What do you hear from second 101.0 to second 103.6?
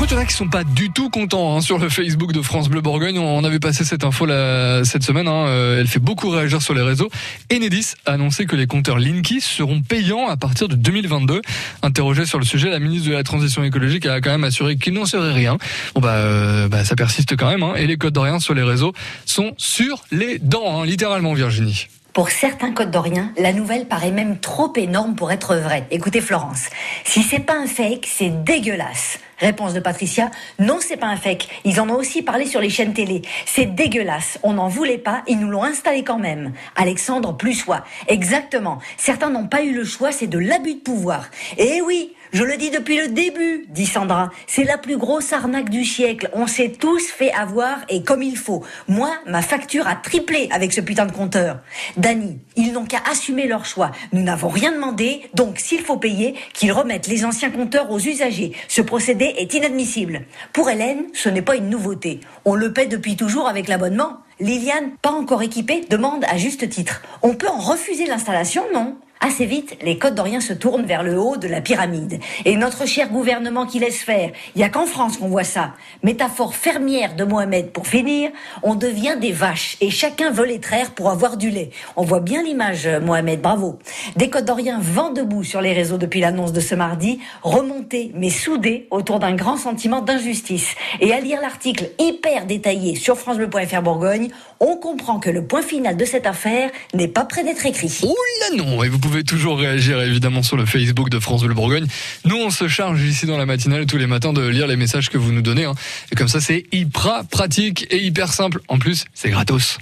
de France Bleu Bourgogne. Nous, on se charge ici dans la